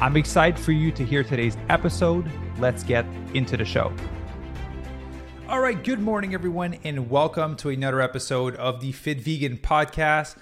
[0.00, 2.30] I'm excited for you to hear today's episode.
[2.60, 3.04] Let's get
[3.34, 3.92] into the show.
[5.48, 10.36] All right, good morning, everyone, and welcome to another episode of the Fit Vegan Podcast.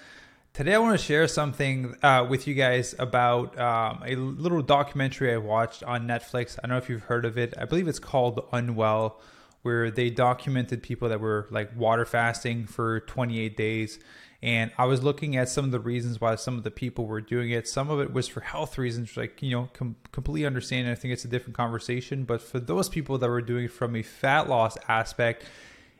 [0.53, 5.33] Today, I want to share something uh, with you guys about um, a little documentary
[5.33, 6.59] I watched on Netflix.
[6.59, 7.55] I don't know if you've heard of it.
[7.57, 9.19] I believe it's called Unwell,
[9.67, 13.99] where they documented people that were like water fasting for 28 days
[14.41, 17.21] and I was looking at some of the reasons why some of the people were
[17.21, 17.67] doing it.
[17.67, 20.87] Some of it was for health reasons, like, you know, com- completely understand.
[20.87, 22.23] I think it's a different conversation.
[22.23, 25.43] But for those people that were doing it from a fat loss aspect,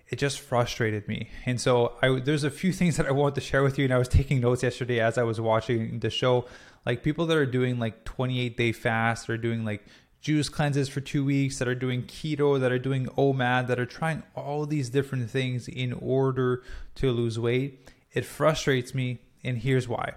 [0.09, 1.29] it just frustrated me.
[1.47, 3.85] And so I, there's a few things that I want to share with you.
[3.85, 6.45] And I was taking notes yesterday as I was watching the show.
[6.85, 9.83] Like people that are doing like 28 day fast or doing like
[10.21, 13.85] juice cleanses for two weeks, that are doing keto, that are doing OMAD, that are
[13.85, 16.63] trying all these different things in order
[16.95, 17.79] to lose weight
[18.17, 20.13] it frustrates me, and here's why.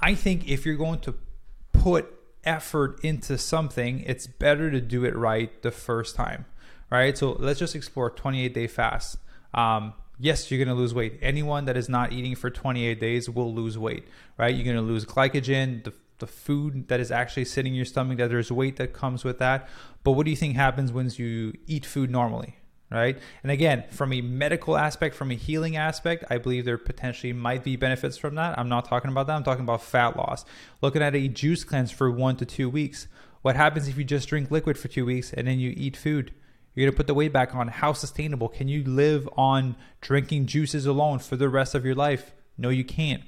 [0.00, 1.14] I think if you're going to
[1.72, 2.12] put
[2.44, 6.44] effort into something, it's better to do it right the first time,
[6.90, 7.16] right?
[7.16, 9.16] So let's just explore 28 day fast.
[9.54, 11.18] Um, yes, you're going to lose weight.
[11.22, 14.54] Anyone that is not eating for 28 days will lose weight, right?
[14.54, 18.18] You're going to lose glycogen, the, the food that is actually sitting in your stomach,
[18.18, 19.68] that there's weight that comes with that.
[20.02, 22.58] But what do you think happens once you eat food normally,
[22.90, 23.18] right?
[23.42, 27.64] And again, from a medical aspect, from a healing aspect, I believe there potentially might
[27.64, 28.58] be benefits from that.
[28.58, 29.34] I'm not talking about that.
[29.34, 30.44] I'm talking about fat loss.
[30.80, 33.08] Looking at a juice cleanse for one to two weeks.
[33.42, 36.32] What happens if you just drink liquid for two weeks and then you eat food?
[36.74, 37.68] You're going to put the weight back on.
[37.68, 38.48] How sustainable?
[38.48, 42.32] Can you live on drinking juices alone for the rest of your life?
[42.58, 43.22] No, you can't.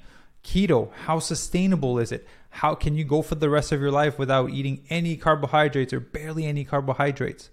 [0.47, 2.25] Keto, how sustainable is it?
[2.49, 5.99] How can you go for the rest of your life without eating any carbohydrates or
[5.99, 7.49] barely any carbohydrates?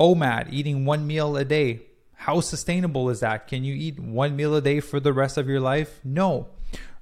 [0.00, 1.82] OMAD, eating one meal a day.
[2.14, 3.46] How sustainable is that?
[3.46, 6.00] Can you eat one meal a day for the rest of your life?
[6.02, 6.48] No.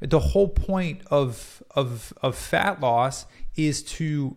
[0.01, 4.37] The whole point of of of fat loss is to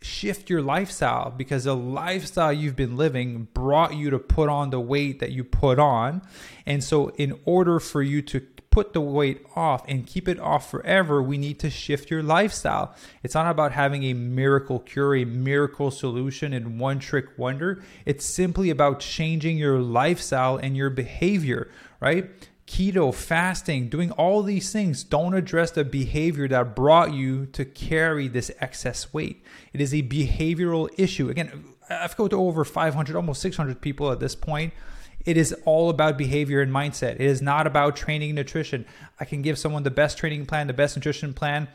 [0.00, 4.78] shift your lifestyle because the lifestyle you've been living brought you to put on the
[4.78, 6.22] weight that you put on.
[6.64, 8.40] And so in order for you to
[8.76, 12.94] put the weight off and keep it off forever, we need to shift your lifestyle.
[13.22, 17.82] It's not about having a miracle cure, a miracle solution, and one trick wonder.
[18.04, 21.70] It's simply about changing your lifestyle and your behavior,
[22.00, 22.28] right?
[22.66, 28.28] Keto, fasting, doing all these things don't address the behavior that brought you to carry
[28.28, 29.42] this excess weight.
[29.72, 31.30] It is a behavioral issue.
[31.30, 34.74] Again, I've got to over 500, almost 600 people at this point
[35.26, 37.14] it is all about behavior and mindset.
[37.14, 38.86] It is not about training nutrition.
[39.20, 41.68] I can give someone the best training plan, the best nutrition plan,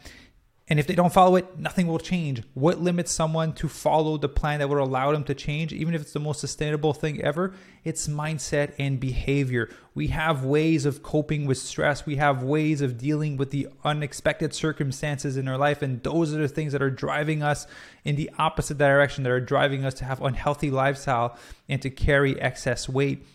[0.72, 2.44] and if they don't follow it, nothing will change.
[2.54, 6.02] What limits someone to follow the plan that would allow them to change, even if
[6.02, 7.54] it's the most sustainable thing ever?
[7.84, 9.70] It's mindset and behavior.
[9.96, 14.54] We have ways of coping with stress, we have ways of dealing with the unexpected
[14.54, 17.68] circumstances in our life, and those are the things that are driving us
[18.06, 21.38] in the opposite direction, that are driving us to have unhealthy lifestyle
[21.68, 23.26] and to carry excess weight.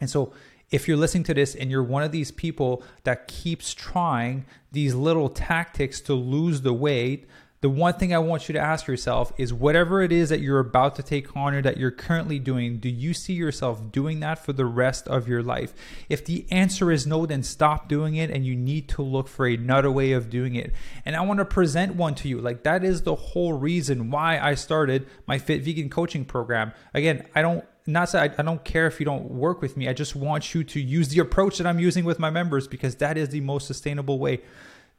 [0.00, 0.32] And so,
[0.70, 4.94] if you're listening to this and you're one of these people that keeps trying these
[4.94, 7.26] little tactics to lose the weight,
[7.62, 10.60] the one thing I want you to ask yourself is whatever it is that you're
[10.60, 14.42] about to take on or that you're currently doing, do you see yourself doing that
[14.42, 15.74] for the rest of your life?
[16.08, 19.46] If the answer is no, then stop doing it and you need to look for
[19.46, 20.72] another way of doing it.
[21.04, 22.40] And I want to present one to you.
[22.40, 26.72] Like that is the whole reason why I started my Fit Vegan coaching program.
[26.94, 29.88] Again, I don't not say I, I, don't care if you don't work with me.
[29.88, 32.96] I just want you to use the approach that I'm using with my members because
[32.96, 34.40] that is the most sustainable way.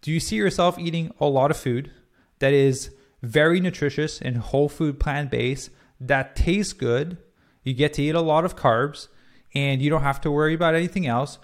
[0.02, 1.92] Do you see yourself eating a lot of food
[2.42, 2.92] that is
[3.24, 7.18] very nutritious and whole food plant based that tastes good?
[7.64, 9.08] You get to eat a lot of carbs
[9.54, 11.40] and you don't have to worry about anything else.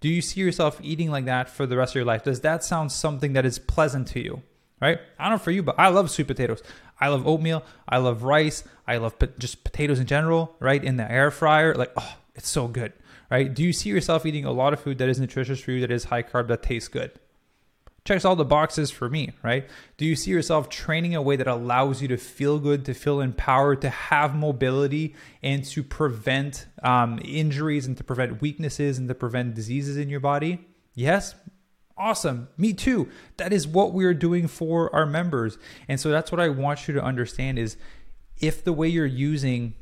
[0.00, 2.24] Do you see yourself eating like that for the rest of your life?
[2.24, 4.42] Does that sound something that is pleasant to you?
[4.80, 4.98] Right?
[5.18, 6.62] I don't know for you, but I love sweet potatoes.
[6.98, 7.62] I love oatmeal.
[7.86, 8.64] I love rice.
[8.86, 10.82] I love po- just potatoes in general, right?
[10.82, 12.94] In the air fryer, like, oh, it's so good,
[13.30, 13.52] right?
[13.52, 15.90] Do you see yourself eating a lot of food that is nutritious for you, that
[15.90, 17.12] is high carb, that tastes good?
[18.10, 19.68] Checks all the boxes for me, right?
[19.96, 23.20] Do you see yourself training a way that allows you to feel good, to feel
[23.20, 25.14] empowered, to have mobility,
[25.44, 30.18] and to prevent um, injuries and to prevent weaknesses and to prevent diseases in your
[30.18, 30.66] body?
[30.92, 31.36] Yes,
[31.96, 32.48] Awesome.
[32.56, 33.08] Me too.
[33.36, 35.56] That is what we're doing for our members.
[35.86, 37.76] And so that's what I want you to understand is
[38.40, 39.74] if the way you're using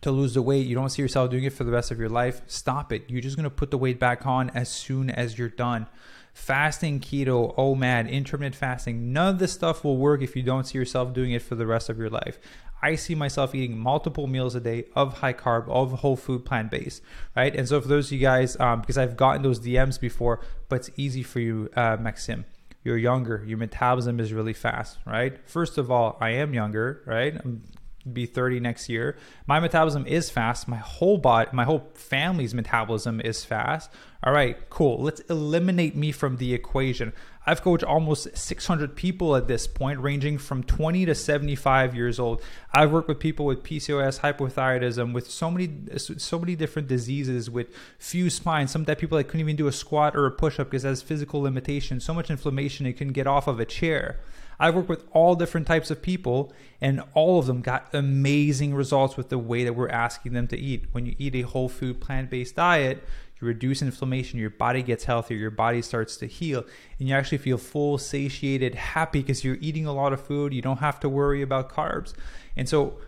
[0.00, 2.08] to lose the weight, you don't see yourself doing it for the rest of your
[2.08, 3.04] life, stop it.
[3.08, 5.86] You're just going to put the weight back on as soon as you're done.
[6.34, 10.76] Fasting, keto, OMAD, intermittent fasting, none of this stuff will work if you don't see
[10.76, 12.38] yourself doing it for the rest of your life.
[12.82, 16.70] I see myself eating multiple meals a day of high carb, of whole food, plant
[16.70, 17.02] based,
[17.34, 17.54] right?
[17.54, 20.76] And so for those of you guys, um, because I've gotten those DMs before, but
[20.76, 22.44] it's easy for you, uh, Maxime.
[22.82, 23.42] You're younger.
[23.46, 25.38] Your metabolism is really fast, right?
[25.48, 27.34] First of all, I am younger, right?
[27.42, 27.62] I'm
[28.12, 29.16] be 30 next year.
[29.46, 30.68] My metabolism is fast.
[30.68, 33.90] My whole body, my whole family's metabolism is fast.
[34.22, 35.02] All right, cool.
[35.02, 37.12] Let's eliminate me from the equation.
[37.46, 42.42] I've coached almost 600 people at this point, ranging from 20 to 75 years old.
[42.72, 47.68] I've worked with people with PCOS, hypothyroidism, with so many, so many different diseases, with
[47.98, 48.66] fused spine.
[48.66, 50.88] Some that people that couldn't even do a squat or a push up because it
[50.88, 54.20] has physical limitations, so much inflammation they couldn't get off of a chair.
[54.58, 59.16] I've worked with all different types of people, and all of them got amazing results
[59.16, 60.86] with the way that we're asking them to eat.
[60.92, 63.04] When you eat a whole food, plant based diet,
[63.40, 66.64] you reduce inflammation, your body gets healthier, your body starts to heal,
[66.98, 70.54] and you actually feel full, satiated, happy because you're eating a lot of food.
[70.54, 72.14] You don't have to worry about carbs.
[72.56, 72.98] And so,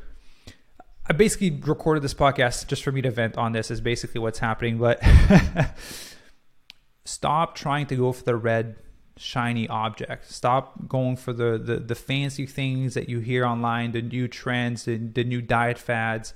[1.08, 4.40] I basically recorded this podcast just for me to vent on this, is basically what's
[4.40, 4.78] happening.
[4.78, 5.00] But
[7.04, 8.74] stop trying to go for the red
[9.16, 10.30] shiny object.
[10.30, 14.84] Stop going for the, the, the fancy things that you hear online, the new trends,
[14.84, 16.34] the, the new diet fads.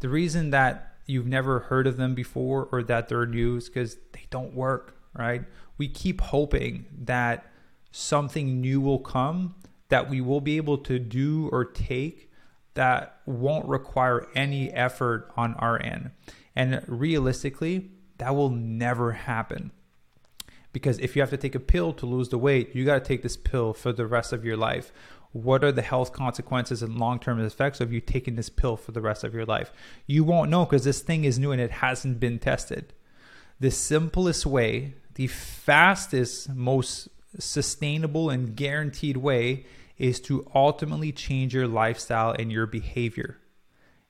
[0.00, 3.96] The reason that you've never heard of them before or that they're new is because
[4.12, 5.44] they don't work, right?
[5.78, 7.46] We keep hoping that
[7.92, 9.54] something new will come
[9.88, 12.30] that we will be able to do or take
[12.74, 16.10] that won't require any effort on our end.
[16.54, 19.70] And realistically, that will never happen
[20.76, 23.08] because if you have to take a pill to lose the weight, you got to
[23.08, 24.92] take this pill for the rest of your life.
[25.32, 28.92] What are the health consequences and long term effects of you taking this pill for
[28.92, 29.72] the rest of your life?
[30.06, 32.92] You won't know because this thing is new and it hasn't been tested.
[33.58, 37.08] The simplest way, the fastest, most
[37.38, 39.64] sustainable, and guaranteed way
[39.96, 43.38] is to ultimately change your lifestyle and your behavior.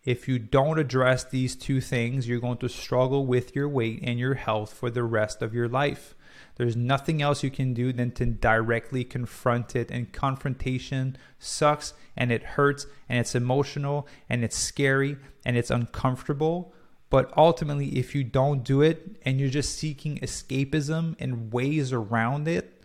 [0.04, 4.18] If you don't address these two things, you're going to struggle with your weight and
[4.18, 6.16] your health for the rest of your life.
[6.56, 9.90] There's nothing else you can do than to directly confront it.
[9.90, 16.72] And confrontation sucks and it hurts and it's emotional and it's scary and it's uncomfortable.
[17.10, 22.48] But ultimately, if you don't do it and you're just seeking escapism and ways around
[22.48, 22.82] it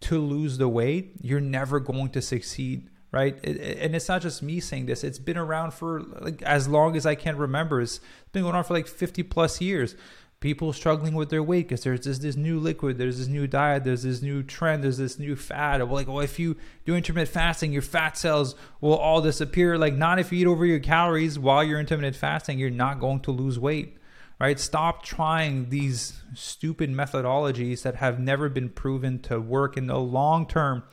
[0.00, 3.42] to lose the weight, you're never going to succeed right?
[3.42, 7.06] and it's not just me saying this; it's been around for like as long as
[7.06, 7.80] I can remember.
[7.80, 8.00] It's
[8.32, 9.96] been going on for like 50 plus years
[10.40, 13.84] people struggling with their weight because there's this, this new liquid, there's this new diet,
[13.84, 15.82] there's this new trend, there's this new fad.
[15.90, 19.76] Like, well, if you do intermittent fasting, your fat cells will all disappear.
[19.76, 23.20] Like, not if you eat over your calories while you're intermittent fasting, you're not going
[23.20, 23.96] to lose weight.
[24.40, 24.60] Right?
[24.60, 30.46] Stop trying these stupid methodologies that have never been proven to work in the long
[30.46, 30.84] term.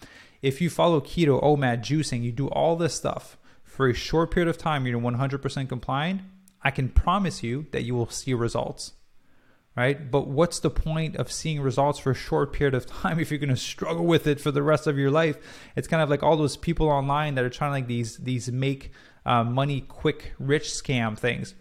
[0.42, 4.32] If you follow keto, oh, OMAD, juicing, you do all this stuff for a short
[4.32, 6.22] period of time, you're 100% compliant.
[6.64, 8.94] I can promise you that you will see results
[9.76, 10.10] right?
[10.10, 13.40] But what's the point of seeing results for a short period of time if you're
[13.40, 15.38] going to struggle with it for the rest of your life?
[15.76, 18.92] It's kind of like all those people online that are trying like these these make
[19.26, 21.56] uh, money quick rich scam things.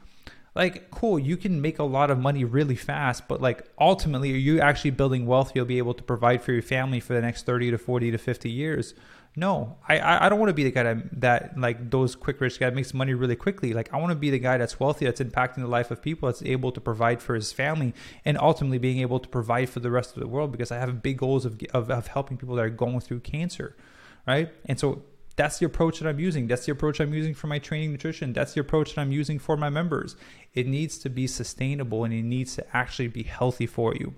[0.54, 4.36] Like, cool, you can make a lot of money really fast, but like ultimately, are
[4.36, 7.44] you actually building wealth you'll be able to provide for your family for the next
[7.44, 8.94] 30 to 40 to 50 years?
[9.36, 12.60] No, I I don't want to be the guy that, that like those quick rich
[12.60, 13.72] guy makes money really quickly.
[13.72, 16.28] Like I want to be the guy that's wealthy, that's impacting the life of people,
[16.28, 19.90] that's able to provide for his family, and ultimately being able to provide for the
[19.90, 20.52] rest of the world.
[20.52, 23.76] Because I have big goals of of, of helping people that are going through cancer,
[24.24, 24.52] right?
[24.66, 25.02] And so
[25.36, 26.46] that's the approach that I'm using.
[26.46, 28.32] That's the approach I'm using for my training nutrition.
[28.32, 30.14] That's the approach that I'm using for my members.
[30.52, 34.14] It needs to be sustainable and it needs to actually be healthy for you.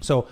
[0.00, 0.26] So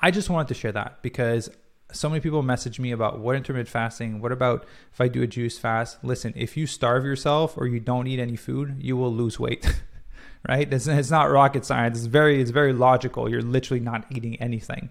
[0.00, 1.50] I just wanted to share that because
[1.92, 5.26] so many people message me about what intermittent fasting, what about if I do a
[5.26, 6.02] juice fast?
[6.04, 9.82] Listen, if you starve yourself or you don't eat any food, you will lose weight.
[10.48, 10.72] right?
[10.72, 11.98] It's, it's not rocket science.
[11.98, 13.28] It's very it's very logical.
[13.28, 14.90] You're literally not eating anything.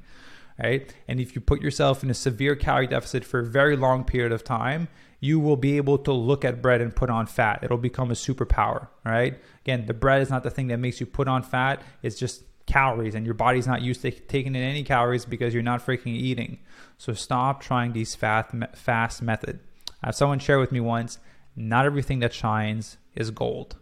[0.61, 0.91] Right?
[1.07, 4.31] And if you put yourself in a severe calorie deficit for a very long period
[4.31, 4.87] of time,
[5.19, 7.59] you will be able to look at bread and put on fat.
[7.63, 9.39] It'll become a superpower, right?
[9.63, 11.81] Again, the bread is not the thing that makes you put on fat.
[12.01, 15.63] It's just calories and your body's not used to taking in any calories because you're
[15.63, 16.59] not freaking eating.
[16.97, 19.59] So stop trying these fast fast method.
[20.03, 21.17] I have someone share with me once,
[21.55, 23.77] not everything that shines is gold.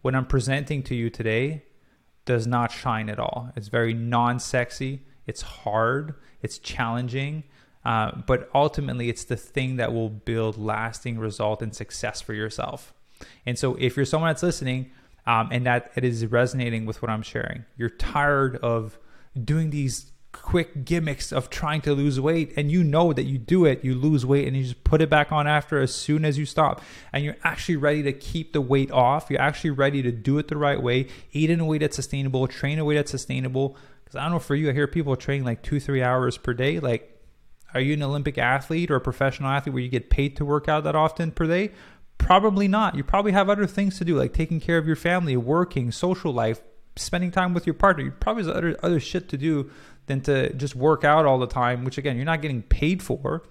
[0.00, 1.64] What I'm presenting to you today
[2.24, 3.52] does not shine at all.
[3.56, 5.02] It's very non-sexy.
[5.26, 7.44] It's hard, it's challenging,
[7.84, 12.94] uh, but ultimately, it's the thing that will build lasting result and success for yourself.
[13.44, 14.90] And so, if you're someone that's listening
[15.28, 18.98] um, and that it is resonating with what I'm sharing, you're tired of
[19.44, 23.64] doing these quick gimmicks of trying to lose weight and you know that you do
[23.64, 26.38] it you lose weight and you just put it back on after as soon as
[26.38, 26.80] you stop.
[27.12, 29.28] And you're actually ready to keep the weight off.
[29.28, 31.08] You're actually ready to do it the right way.
[31.32, 33.76] Eat in a way that's sustainable train in a way that's sustainable.
[34.04, 36.54] Because i don't know for you i hear people train like two three hours per
[36.54, 36.80] day.
[36.80, 37.20] Like
[37.74, 40.68] are you an olympic athlete or a professional athlete where you get paid to work
[40.68, 41.70] out that often per day
[42.18, 45.36] probably not you probably have other things to do like taking care of your family
[45.36, 46.60] working social life
[46.96, 49.70] spending time with your partner you probably have other other shit to do
[50.08, 53.44] than to just work out all the time, which again, you're not getting paid for.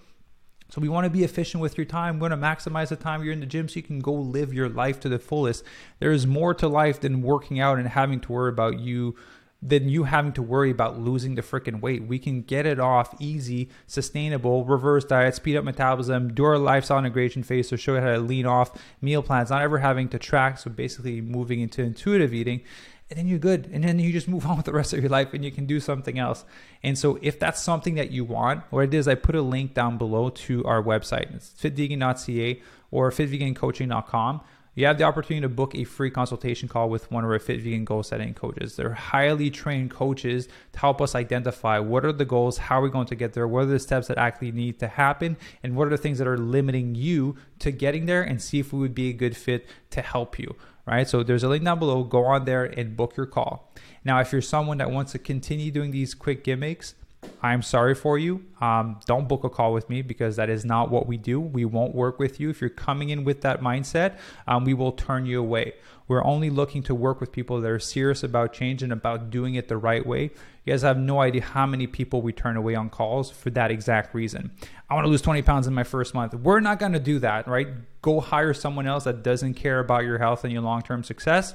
[0.70, 2.16] So we want to be efficient with your time.
[2.16, 4.54] We want to maximize the time you're in the gym so you can go live
[4.54, 5.64] your life to the fullest.
[6.00, 9.16] There is more to life than working out and having to worry about you
[9.62, 12.06] than you having to worry about losing the freaking weight.
[12.06, 17.00] We can get it off easy, sustainable, reverse diet, speed up metabolism, do our lifestyle
[17.00, 20.20] integration phase, so show you how to lean off meal plans, not ever having to
[20.20, 20.60] track.
[20.60, 22.62] So basically moving into intuitive eating
[23.10, 23.70] and then you're good.
[23.72, 25.66] And then you just move on with the rest of your life and you can
[25.66, 26.46] do something else.
[26.84, 29.74] And so if that's something that you want, what it is, I put a link
[29.74, 31.34] down below to our website.
[31.34, 32.62] It's fitvegan.ca
[32.92, 34.42] or fitvegancoaching.com.
[34.78, 37.62] You have the opportunity to book a free consultation call with one of our Fit
[37.62, 38.76] Vegan goal setting coaches.
[38.76, 42.92] They're highly trained coaches to help us identify what are the goals, how are we
[42.92, 45.88] going to get there, what are the steps that actually need to happen, and what
[45.88, 48.94] are the things that are limiting you to getting there, and see if we would
[48.94, 50.56] be a good fit to help you
[50.86, 51.10] right?
[51.10, 52.04] So there's a link down below.
[52.06, 53.74] Go on there and book your call.
[54.06, 56.96] Now, if you're someone that wants to continue doing these quick gimmicks,
[57.42, 58.44] I'm sorry for you.
[58.60, 61.40] Um, don't book a call with me because that is not what we do.
[61.40, 62.50] We won't work with you.
[62.50, 64.18] If you're coming in with that mindset,
[64.48, 65.74] um, we will turn you away.
[66.08, 69.56] We're only looking to work with people that are serious about change and about doing
[69.56, 70.32] it the right way.
[70.64, 73.72] You guys have no idea how many people we turn away on calls for that
[73.72, 74.52] exact reason.
[74.90, 76.34] I want to lose 20 pounds in my first month.
[76.34, 77.68] We're not going to do that, right?
[78.02, 81.54] Go hire someone else that doesn't care about your health and your long term success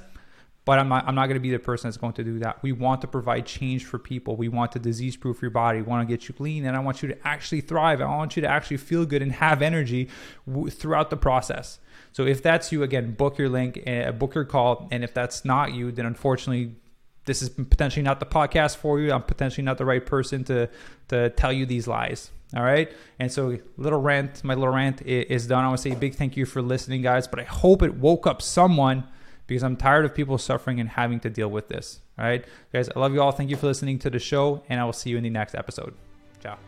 [0.65, 2.63] but I'm not, I'm not going to be the person that's going to do that.
[2.63, 4.37] We want to provide change for people.
[4.37, 5.79] We want to disease proof your body.
[5.79, 6.65] We want to get you clean.
[6.65, 8.01] And I want you to actually thrive.
[8.01, 10.09] I want you to actually feel good and have energy
[10.47, 11.81] w- throughout the process.
[12.13, 14.87] So if that's you, again, book your link, uh, book your call.
[14.93, 16.77] And if that's not you, then unfortunately,
[17.25, 19.13] this is potentially not the podcast for you.
[19.13, 20.69] I'm potentially not the right person to,
[21.09, 22.31] to tell you these lies.
[22.55, 22.93] All right.
[23.19, 25.65] And so, little rant, my little rant is done.
[25.65, 27.27] I want to say a big thank you for listening, guys.
[27.27, 29.05] But I hope it woke up someone
[29.47, 32.01] because I'm tired of people suffering and having to deal with this.
[32.19, 33.33] All right, guys, I love you all.
[33.33, 35.55] Thank you for listening to the show, and I will see you in the next
[35.55, 35.95] episode.
[36.43, 36.59] Ciao.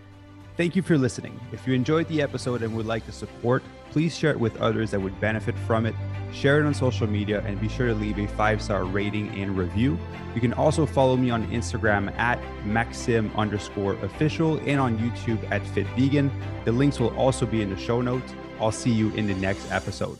[0.56, 1.40] Thank you for listening.
[1.52, 4.92] If you enjoyed the episode and would like to support, please share it with others
[4.92, 5.96] that would benefit from it.
[6.32, 9.56] Share it on social media and be sure to leave a five star rating and
[9.58, 9.98] review.
[10.32, 15.66] You can also follow me on Instagram at Maxim underscore official and on YouTube at
[15.68, 16.30] Fit Vegan.
[16.64, 18.32] The links will also be in the show notes.
[18.60, 20.18] I'll see you in the next episode.